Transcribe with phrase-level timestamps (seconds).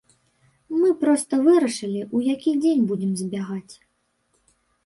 [0.79, 3.73] Мы проста вырашылі, у які дзень будзем збягаць.